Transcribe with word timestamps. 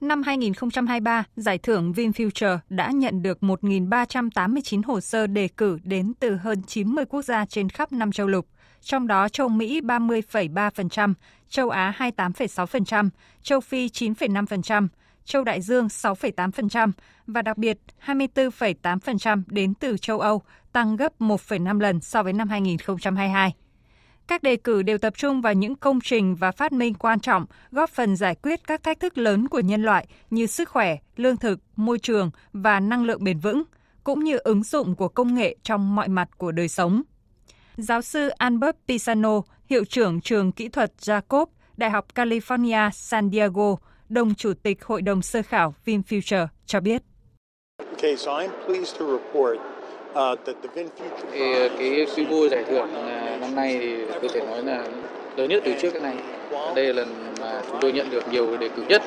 Năm 0.00 0.22
2023, 0.22 1.24
giải 1.36 1.58
thưởng 1.58 1.92
VinFuture 1.92 2.58
đã 2.68 2.90
nhận 2.90 3.22
được 3.22 3.38
1.389 3.40 4.82
hồ 4.86 5.00
sơ 5.00 5.26
đề 5.26 5.48
cử 5.56 5.78
đến 5.84 6.12
từ 6.20 6.36
hơn 6.36 6.62
90 6.62 7.04
quốc 7.04 7.22
gia 7.22 7.46
trên 7.46 7.68
khắp 7.68 7.92
năm 7.92 8.12
châu 8.12 8.26
lục, 8.26 8.46
trong 8.80 9.06
đó 9.06 9.28
châu 9.28 9.48
Mỹ 9.48 9.80
30,3%, 9.80 11.14
châu 11.48 11.70
Á 11.70 11.94
28,6%, 11.98 13.10
châu 13.42 13.60
Phi 13.60 13.86
9,5%, 13.86 14.88
châu 15.24 15.44
Đại 15.44 15.60
Dương 15.60 15.86
6,8% 15.86 16.92
và 17.26 17.42
đặc 17.42 17.58
biệt 17.58 17.78
24,8% 18.06 19.42
đến 19.46 19.74
từ 19.74 19.96
châu 19.98 20.20
Âu, 20.20 20.42
tăng 20.72 20.96
gấp 20.96 21.12
1,5 21.20 21.80
lần 21.80 22.00
so 22.00 22.22
với 22.22 22.32
năm 22.32 22.48
2022. 22.48 23.54
Các 24.26 24.42
đề 24.42 24.56
cử 24.56 24.82
đều 24.82 24.98
tập 24.98 25.14
trung 25.16 25.40
vào 25.40 25.54
những 25.54 25.76
công 25.76 26.00
trình 26.00 26.34
và 26.34 26.52
phát 26.52 26.72
minh 26.72 26.94
quan 26.94 27.20
trọng 27.20 27.46
góp 27.70 27.90
phần 27.90 28.16
giải 28.16 28.34
quyết 28.34 28.66
các 28.66 28.82
thách 28.82 29.00
thức 29.00 29.18
lớn 29.18 29.48
của 29.48 29.60
nhân 29.60 29.82
loại 29.82 30.06
như 30.30 30.46
sức 30.46 30.68
khỏe, 30.68 30.96
lương 31.16 31.36
thực, 31.36 31.58
môi 31.76 31.98
trường 31.98 32.30
và 32.52 32.80
năng 32.80 33.04
lượng 33.04 33.24
bền 33.24 33.38
vững, 33.38 33.62
cũng 34.04 34.24
như 34.24 34.38
ứng 34.38 34.62
dụng 34.62 34.94
của 34.94 35.08
công 35.08 35.34
nghệ 35.34 35.56
trong 35.62 35.94
mọi 35.94 36.08
mặt 36.08 36.28
của 36.38 36.52
đời 36.52 36.68
sống. 36.68 37.02
Giáo 37.76 38.02
sư 38.02 38.28
Albert 38.28 38.76
Pisano, 38.88 39.40
hiệu 39.66 39.84
trưởng 39.84 40.20
trường 40.20 40.52
kỹ 40.52 40.68
thuật 40.68 40.92
Jacob, 41.00 41.46
Đại 41.76 41.90
học 41.90 42.06
California 42.14 42.90
San 42.90 43.30
Diego, 43.30 43.76
đồng 44.08 44.34
chủ 44.34 44.52
tịch 44.62 44.84
Hội 44.84 45.02
đồng 45.02 45.22
sơ 45.22 45.42
khảo 45.42 45.74
VinFuture 45.84 46.46
cho 46.66 46.80
biết. 46.80 47.02
Okay, 47.78 48.16
so 48.16 48.32
I'm 48.32 48.50
pleased 48.66 49.00
to 49.00 49.06
report 49.06 49.58
thì 51.32 51.52
ờ, 51.52 51.68
cái 51.78 52.06
quy 52.16 52.26
mô 52.26 52.48
giải 52.48 52.64
thưởng 52.70 52.88
ờ, 52.94 53.36
năm 53.40 53.54
nay 53.54 53.78
thì 53.80 53.96
có 54.22 54.28
thể 54.32 54.40
nói 54.40 54.62
là 54.64 54.82
lớn 55.36 55.48
nhất 55.48 55.62
từ 55.64 55.72
trước 55.80 55.90
cái 55.90 56.02
này. 56.02 56.14
Đây 56.74 56.86
là 56.86 56.92
lần 56.92 57.08
mà 57.40 57.62
chúng 57.68 57.80
tôi 57.80 57.92
nhận 57.92 58.10
được 58.10 58.32
nhiều 58.32 58.56
đề 58.56 58.68
cử 58.68 58.82
nhất 58.88 59.02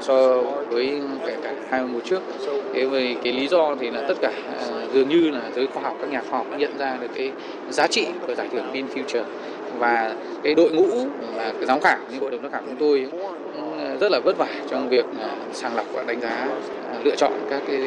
so 0.00 0.38
với 0.68 1.00
kể 1.26 1.36
cả 1.42 1.52
hai 1.70 1.82
mùa 1.82 2.00
trước. 2.00 2.20
Thế 2.74 2.86
về 2.86 3.14
cái 3.24 3.32
lý 3.32 3.48
do 3.48 3.74
thì 3.80 3.90
là 3.90 4.04
tất 4.08 4.14
cả 4.20 4.32
ờ, 4.58 4.82
dường 4.94 5.08
như 5.08 5.30
là 5.30 5.40
giới 5.56 5.66
khoa 5.66 5.82
học, 5.82 5.96
các 6.00 6.10
nhà 6.10 6.22
khoa 6.30 6.38
học 6.38 6.46
nhận 6.58 6.78
ra 6.78 6.96
được 7.00 7.08
cái 7.14 7.30
giá 7.70 7.86
trị 7.86 8.06
của 8.26 8.34
giải 8.34 8.48
thưởng 8.52 8.72
Bin 8.72 8.86
Future 8.86 9.24
và 9.78 10.14
cái 10.42 10.54
đội 10.54 10.70
ngũ 10.70 11.06
là 11.36 11.52
cái 11.52 11.66
giám 11.66 11.80
khảo 11.80 11.98
như 12.12 12.18
hội 12.20 12.30
đồng 12.30 12.42
giám 12.42 12.52
khảo 12.52 12.62
chúng 12.66 12.76
tôi 12.76 13.08
cũng 13.10 13.98
rất 14.00 14.12
là 14.12 14.20
vất 14.24 14.38
vả 14.38 14.48
trong 14.70 14.88
việc 14.88 15.04
sàng 15.52 15.76
lọc 15.76 15.86
và 15.92 16.02
đánh 16.02 16.20
giá 16.20 16.48
lựa 17.04 17.16
chọn 17.16 17.32
các 17.50 17.62
cái 17.68 17.80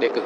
đề 0.00 0.08
cử. 0.14 0.22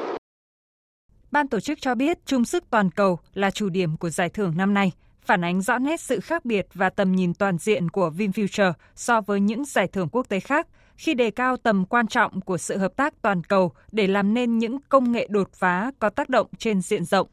Ban 1.33 1.49
tổ 1.49 1.61
chức 1.61 1.81
cho 1.81 1.95
biết 1.95 2.19
chung 2.27 2.45
sức 2.45 2.65
toàn 2.71 2.91
cầu 2.91 3.19
là 3.35 3.51
chủ 3.51 3.69
điểm 3.69 3.97
của 3.97 4.11
giải 4.11 4.29
thưởng 4.29 4.55
năm 4.57 4.75
nay, 4.75 4.93
phản 5.25 5.45
ánh 5.45 5.63
rõ 5.63 5.79
nét 5.79 6.01
sự 6.01 6.21
khác 6.21 6.45
biệt 6.45 6.67
và 6.75 6.91
tầm 6.91 7.13
nhìn 7.13 7.35
toàn 7.35 7.59
diện 7.59 7.91
của 7.91 8.13
VinFuture 8.17 8.73
so 8.95 9.21
với 9.21 9.41
những 9.41 9.65
giải 9.65 9.87
thưởng 9.87 10.09
quốc 10.13 10.29
tế 10.29 10.41
khác 10.41 10.67
khi 10.97 11.15
đề 11.15 11.31
cao 11.31 11.57
tầm 11.57 11.85
quan 11.85 12.07
trọng 12.07 12.41
của 12.41 12.59
sự 12.59 12.77
hợp 12.77 12.97
tác 12.97 13.23
toàn 13.23 13.45
cầu 13.45 13.73
để 13.93 14.07
làm 14.07 14.35
nên 14.35 14.59
những 14.59 14.79
công 14.89 15.13
nghệ 15.13 15.27
đột 15.31 15.53
phá 15.53 15.91
có 15.99 16.11
tác 16.11 16.29
động 16.29 16.47
trên 16.59 16.81
diện 16.81 17.05
rộng. 17.05 17.29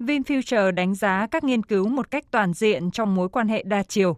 VinFuture 0.00 0.70
đánh 0.70 0.94
giá 0.94 1.26
các 1.30 1.44
nghiên 1.44 1.62
cứu 1.62 1.88
một 1.88 2.10
cách 2.10 2.24
toàn 2.30 2.52
diện 2.52 2.90
trong 2.90 3.14
mối 3.14 3.28
quan 3.28 3.48
hệ 3.48 3.62
đa 3.62 3.82
chiều. 3.82 4.16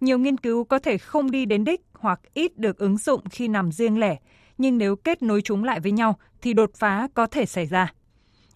Nhiều 0.00 0.18
nghiên 0.18 0.36
cứu 0.36 0.64
có 0.64 0.78
thể 0.78 0.98
không 0.98 1.30
đi 1.30 1.44
đến 1.44 1.64
đích 1.64 1.80
hoặc 1.92 2.20
ít 2.34 2.58
được 2.58 2.78
ứng 2.78 2.96
dụng 2.96 3.20
khi 3.30 3.48
nằm 3.48 3.72
riêng 3.72 3.98
lẻ, 3.98 4.16
nhưng 4.58 4.78
nếu 4.78 4.96
kết 4.96 5.22
nối 5.22 5.42
chúng 5.42 5.64
lại 5.64 5.80
với 5.80 5.92
nhau 5.92 6.18
thì 6.42 6.52
đột 6.52 6.70
phá 6.74 7.08
có 7.14 7.26
thể 7.26 7.46
xảy 7.46 7.66
ra. 7.66 7.92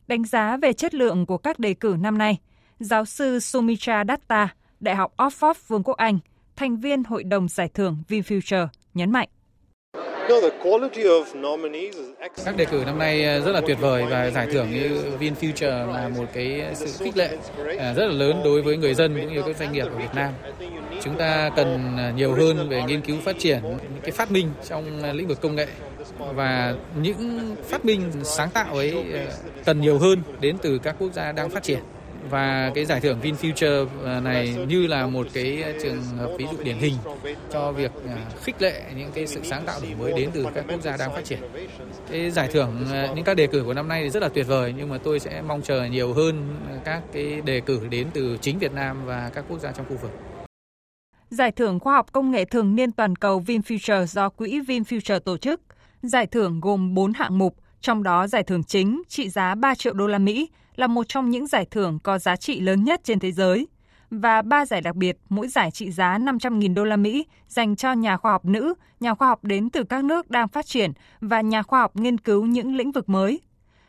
Đánh 0.06 0.24
giá 0.24 0.56
về 0.56 0.72
chất 0.72 0.94
lượng 0.94 1.26
của 1.26 1.38
các 1.38 1.58
đề 1.58 1.74
cử 1.74 1.96
năm 2.00 2.18
nay, 2.18 2.38
giáo 2.80 3.04
sư 3.04 3.40
Sumitra 3.40 4.04
Datta, 4.08 4.48
Đại 4.80 4.96
học 4.96 5.14
Oxford 5.16 5.54
Vương 5.66 5.82
quốc 5.82 5.96
Anh, 5.96 6.18
thành 6.56 6.76
viên 6.76 7.04
Hội 7.04 7.24
đồng 7.24 7.48
Giải 7.48 7.68
thưởng 7.68 8.02
VinFuture, 8.08 8.66
nhấn 8.94 9.12
mạnh. 9.12 9.28
Các 12.44 12.56
đề 12.56 12.64
cử 12.64 12.82
năm 12.86 12.98
nay 12.98 13.24
ờ, 13.24 13.40
rất 13.40 13.52
là 13.52 13.60
tuyệt 13.66 13.78
vời 13.80 14.04
và 14.10 14.30
giải 14.30 14.46
thưởng 14.52 14.70
như 14.70 15.00
VinFuture 15.20 15.92
là 15.92 16.08
một 16.08 16.24
cái 16.32 16.62
sự 16.74 17.04
khích 17.04 17.16
lệ 17.16 17.36
ờ, 17.78 17.94
rất 17.94 18.06
là 18.06 18.12
lớn 18.12 18.40
đối 18.44 18.62
với 18.62 18.76
người 18.76 18.94
dân 18.94 19.20
cũng 19.20 19.34
như 19.34 19.42
các 19.46 19.56
doanh 19.56 19.72
nghiệp 19.72 19.82
ở 19.82 19.96
Việt 19.98 20.14
Nam. 20.14 20.32
Chúng 21.02 21.18
ta 21.18 21.50
cần 21.56 21.96
ờ, 21.98 22.12
nhiều 22.16 22.34
hơn 22.34 22.68
về 22.68 22.82
nghiên 22.82 23.00
cứu 23.00 23.16
phát 23.24 23.36
triển 23.38 23.62
những 23.62 24.02
cái 24.02 24.10
phát 24.10 24.30
minh 24.30 24.50
trong 24.68 25.12
lĩnh 25.12 25.28
vực 25.28 25.40
công 25.40 25.56
nghệ 25.56 25.66
và 26.34 26.74
những 27.02 27.56
phát 27.68 27.84
minh 27.84 28.02
sáng 28.22 28.50
tạo 28.50 28.74
ấy 28.74 29.04
cần 29.64 29.80
nhiều 29.80 29.98
hơn 29.98 30.22
đến 30.40 30.56
từ 30.62 30.78
các 30.78 30.96
quốc 30.98 31.12
gia 31.12 31.32
đang 31.32 31.50
phát 31.50 31.62
triển 31.62 31.78
và 32.30 32.72
cái 32.74 32.84
giải 32.84 33.00
thưởng 33.00 33.18
VinFuture 33.22 33.86
ờ, 34.04 34.20
này 34.20 34.56
như 34.68 34.86
là 34.86 35.06
một 35.06 35.26
cái 35.32 35.64
trường 35.82 36.02
hợp 36.18 36.30
ví 36.38 36.46
dụ 36.52 36.62
điển 36.62 36.78
hình 36.78 36.94
cho 37.52 37.72
việc 37.72 37.92
ờ, 38.08 38.16
khích 38.42 38.62
lệ 38.62 38.82
những 38.96 39.10
cái 39.14 39.26
sự 39.26 39.40
sáng 39.44 39.64
tạo 39.66 39.80
đổi 39.82 39.94
mới 39.94 40.12
đến 40.12 40.30
từ 40.34 40.46
các 40.54 40.64
quốc 40.68 40.82
gia 40.82 40.96
đang 40.96 41.12
phát 41.12 41.24
triển. 41.24 41.38
Cái 42.10 42.30
giải 42.30 42.48
thưởng 42.52 42.86
ờ, 42.92 43.14
những 43.14 43.24
các 43.24 43.36
đề 43.36 43.46
cử 43.46 43.62
của 43.64 43.74
năm 43.74 43.88
nay 43.88 44.02
thì 44.02 44.10
rất 44.10 44.22
là 44.22 44.28
tuyệt 44.28 44.46
vời 44.46 44.74
nhưng 44.76 44.88
mà 44.88 44.98
tôi 44.98 45.20
sẽ 45.20 45.42
mong 45.42 45.62
chờ 45.62 45.84
nhiều 45.84 46.12
hơn 46.12 46.56
các 46.84 47.02
cái 47.12 47.40
đề 47.44 47.60
cử 47.60 47.80
đến 47.90 48.06
từ 48.14 48.38
chính 48.40 48.58
Việt 48.58 48.72
Nam 48.72 49.06
và 49.06 49.30
các 49.34 49.44
quốc 49.48 49.60
gia 49.60 49.72
trong 49.72 49.86
khu 49.88 49.96
vực. 49.96 50.10
Giải 51.30 51.52
thưởng 51.52 51.80
khoa 51.80 51.94
học 51.94 52.12
công 52.12 52.30
nghệ 52.30 52.44
thường 52.44 52.74
niên 52.74 52.92
toàn 52.92 53.16
cầu 53.16 53.42
VinFuture 53.46 54.06
do 54.06 54.28
quỹ 54.28 54.60
VinFuture 54.60 55.18
tổ 55.20 55.36
chức 55.36 55.60
Giải 56.06 56.26
thưởng 56.26 56.60
gồm 56.60 56.94
4 56.94 57.12
hạng 57.12 57.38
mục, 57.38 57.56
trong 57.80 58.02
đó 58.02 58.26
giải 58.26 58.42
thưởng 58.42 58.64
chính 58.64 59.02
trị 59.08 59.28
giá 59.28 59.54
3 59.54 59.74
triệu 59.74 59.92
đô 59.92 60.06
la 60.06 60.18
Mỹ 60.18 60.48
là 60.76 60.86
một 60.86 61.08
trong 61.08 61.30
những 61.30 61.46
giải 61.46 61.66
thưởng 61.70 61.98
có 62.02 62.18
giá 62.18 62.36
trị 62.36 62.60
lớn 62.60 62.84
nhất 62.84 63.00
trên 63.04 63.18
thế 63.18 63.32
giới 63.32 63.66
và 64.10 64.42
ba 64.42 64.66
giải 64.66 64.80
đặc 64.80 64.96
biệt, 64.96 65.16
mỗi 65.28 65.48
giải 65.48 65.70
trị 65.70 65.90
giá 65.90 66.18
500.000 66.18 66.74
đô 66.74 66.84
la 66.84 66.96
Mỹ 66.96 67.26
dành 67.48 67.76
cho 67.76 67.92
nhà 67.92 68.16
khoa 68.16 68.32
học 68.32 68.44
nữ, 68.44 68.74
nhà 69.00 69.14
khoa 69.14 69.28
học 69.28 69.44
đến 69.44 69.70
từ 69.70 69.84
các 69.84 70.04
nước 70.04 70.30
đang 70.30 70.48
phát 70.48 70.66
triển 70.66 70.92
và 71.20 71.40
nhà 71.40 71.62
khoa 71.62 71.80
học 71.80 71.96
nghiên 71.96 72.18
cứu 72.18 72.46
những 72.46 72.76
lĩnh 72.76 72.92
vực 72.92 73.08
mới. 73.08 73.40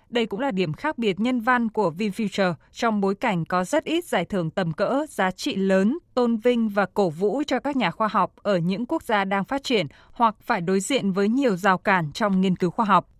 Đây 0.09 0.25
cũng 0.25 0.39
là 0.39 0.51
điểm 0.51 0.73
khác 0.73 0.97
biệt 0.97 1.19
nhân 1.19 1.39
văn 1.39 1.69
của 1.69 1.93
VinFuture 1.97 2.53
trong 2.71 3.01
bối 3.01 3.15
cảnh 3.15 3.45
có 3.45 3.63
rất 3.63 3.83
ít 3.83 4.05
giải 4.05 4.25
thưởng 4.25 4.51
tầm 4.51 4.73
cỡ, 4.73 5.05
giá 5.09 5.31
trị 5.31 5.55
lớn, 5.55 5.97
tôn 6.13 6.37
vinh 6.37 6.69
và 6.69 6.85
cổ 6.93 7.09
vũ 7.09 7.43
cho 7.47 7.59
các 7.59 7.75
nhà 7.75 7.91
khoa 7.91 8.07
học 8.07 8.31
ở 8.35 8.57
những 8.57 8.85
quốc 8.85 9.03
gia 9.03 9.25
đang 9.25 9.45
phát 9.45 9.63
triển 9.63 9.87
hoặc 10.11 10.35
phải 10.41 10.61
đối 10.61 10.79
diện 10.79 11.11
với 11.11 11.29
nhiều 11.29 11.55
rào 11.55 11.77
cản 11.77 12.11
trong 12.11 12.41
nghiên 12.41 12.55
cứu 12.55 12.69
khoa 12.69 12.85
học. 12.85 13.14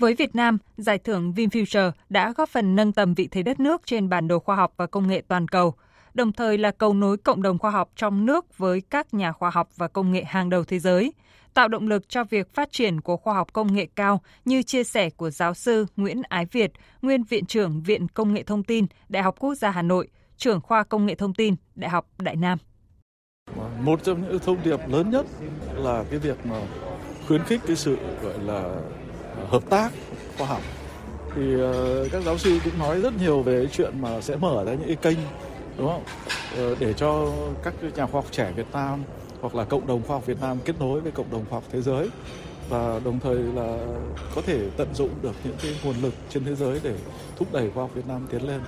Với 0.00 0.14
Việt 0.14 0.34
Nam, 0.34 0.58
giải 0.76 0.98
thưởng 0.98 1.32
VinFuture 1.36 1.90
đã 2.08 2.32
góp 2.36 2.48
phần 2.48 2.76
nâng 2.76 2.92
tầm 2.92 3.14
vị 3.14 3.28
thế 3.30 3.42
đất 3.42 3.60
nước 3.60 3.82
trên 3.86 4.08
bản 4.08 4.28
đồ 4.28 4.38
khoa 4.38 4.56
học 4.56 4.72
và 4.76 4.86
công 4.86 5.08
nghệ 5.08 5.22
toàn 5.28 5.48
cầu, 5.48 5.74
đồng 6.14 6.32
thời 6.32 6.58
là 6.58 6.70
cầu 6.70 6.94
nối 6.94 7.16
cộng 7.16 7.42
đồng 7.42 7.58
khoa 7.58 7.70
học 7.70 7.90
trong 7.96 8.26
nước 8.26 8.58
với 8.58 8.82
các 8.90 9.14
nhà 9.14 9.32
khoa 9.32 9.50
học 9.50 9.68
và 9.76 9.88
công 9.88 10.12
nghệ 10.12 10.24
hàng 10.24 10.50
đầu 10.50 10.64
thế 10.64 10.78
giới– 10.78 11.12
tạo 11.54 11.68
động 11.68 11.88
lực 11.88 12.08
cho 12.08 12.24
việc 12.24 12.54
phát 12.54 12.72
triển 12.72 13.00
của 13.00 13.16
khoa 13.16 13.34
học 13.34 13.52
công 13.52 13.74
nghệ 13.74 13.88
cao 13.96 14.20
như 14.44 14.62
chia 14.62 14.84
sẻ 14.84 15.10
của 15.10 15.30
giáo 15.30 15.54
sư 15.54 15.86
Nguyễn 15.96 16.22
Ái 16.28 16.46
Việt, 16.52 16.72
nguyên 17.02 17.22
viện 17.22 17.46
trưởng 17.46 17.82
Viện 17.82 18.08
Công 18.08 18.34
nghệ 18.34 18.42
Thông 18.42 18.62
tin, 18.62 18.86
Đại 19.08 19.22
học 19.22 19.34
Quốc 19.38 19.54
gia 19.54 19.70
Hà 19.70 19.82
Nội, 19.82 20.08
trưởng 20.36 20.60
khoa 20.60 20.84
Công 20.84 21.06
nghệ 21.06 21.14
Thông 21.14 21.34
tin, 21.34 21.54
Đại 21.74 21.90
học 21.90 22.06
Đại 22.18 22.36
Nam. 22.36 22.58
Một 23.80 24.02
trong 24.02 24.22
những 24.22 24.38
thông 24.38 24.56
điệp 24.64 24.88
lớn 24.88 25.10
nhất 25.10 25.26
là 25.74 26.04
cái 26.10 26.18
việc 26.18 26.46
mà 26.46 26.56
khuyến 27.26 27.44
khích 27.44 27.60
cái 27.66 27.76
sự 27.76 27.96
gọi 28.22 28.38
là 28.38 28.74
hợp 29.48 29.62
tác, 29.70 29.92
khoa 30.38 30.46
học 30.46 30.62
thì 31.34 31.60
ờ, 31.60 32.08
các 32.12 32.22
giáo 32.22 32.38
sư 32.38 32.58
cũng 32.64 32.78
nói 32.78 33.00
rất 33.00 33.12
nhiều 33.20 33.42
về 33.42 33.66
chuyện 33.72 34.02
mà 34.02 34.20
sẽ 34.20 34.36
mở 34.36 34.64
ra 34.64 34.72
những 34.72 34.86
cái 34.86 34.96
kênh, 34.96 35.18
đúng 35.78 35.88
không 35.88 36.02
ờ, 36.56 36.74
để 36.78 36.92
cho 36.92 37.32
các 37.62 37.74
nhà 37.82 38.06
khoa 38.06 38.20
học 38.20 38.26
trẻ 38.30 38.52
Việt 38.56 38.66
Nam 38.72 39.02
hoặc 39.40 39.54
là 39.54 39.64
cộng 39.64 39.86
đồng 39.86 40.02
khoa 40.02 40.16
học 40.16 40.26
Việt 40.26 40.40
Nam 40.40 40.58
kết 40.64 40.74
nối 40.80 41.00
với 41.00 41.12
cộng 41.12 41.30
đồng 41.30 41.44
khoa 41.50 41.56
học 41.56 41.64
thế 41.72 41.82
giới 41.82 42.08
và 42.68 43.00
đồng 43.04 43.20
thời 43.20 43.36
là 43.36 43.78
có 44.34 44.42
thể 44.42 44.58
tận 44.76 44.88
dụng 44.94 45.10
được 45.22 45.34
những 45.44 45.56
cái 45.62 45.72
nguồn 45.84 45.94
lực 46.02 46.14
trên 46.30 46.44
thế 46.44 46.54
giới 46.54 46.80
để 46.82 46.94
thúc 47.36 47.48
đẩy 47.52 47.70
khoa 47.70 47.84
học 47.84 47.90
Việt 47.94 48.06
Nam 48.08 48.26
tiến 48.30 48.48
lên. 48.48 48.60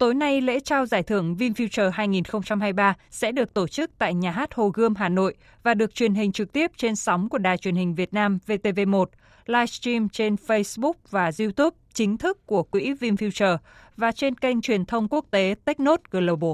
Tối 0.00 0.14
nay, 0.14 0.40
lễ 0.40 0.60
trao 0.60 0.86
giải 0.86 1.02
thưởng 1.02 1.34
VinFuture 1.38 1.90
2023 1.90 2.94
sẽ 3.10 3.32
được 3.32 3.54
tổ 3.54 3.68
chức 3.68 3.90
tại 3.98 4.14
Nhà 4.14 4.30
hát 4.30 4.54
Hồ 4.54 4.68
Gươm, 4.68 4.94
Hà 4.94 5.08
Nội 5.08 5.34
và 5.62 5.74
được 5.74 5.94
truyền 5.94 6.14
hình 6.14 6.32
trực 6.32 6.52
tiếp 6.52 6.70
trên 6.76 6.96
sóng 6.96 7.28
của 7.28 7.38
Đài 7.38 7.58
truyền 7.58 7.74
hình 7.74 7.94
Việt 7.94 8.14
Nam 8.14 8.38
VTV1, 8.46 9.04
livestream 9.46 10.08
trên 10.08 10.34
Facebook 10.46 10.92
và 11.10 11.30
YouTube 11.38 11.76
chính 11.94 12.18
thức 12.18 12.46
của 12.46 12.62
quỹ 12.62 12.92
VinFuture 12.92 13.56
và 13.96 14.12
trên 14.12 14.34
kênh 14.34 14.60
truyền 14.60 14.84
thông 14.84 15.08
quốc 15.08 15.24
tế 15.30 15.54
Technot 15.64 16.00
Global. 16.10 16.48